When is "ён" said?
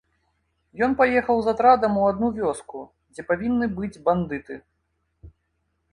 0.85-0.95